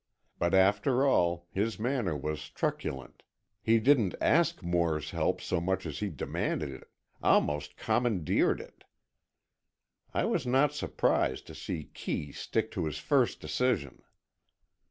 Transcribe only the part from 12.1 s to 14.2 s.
stick to his first decision.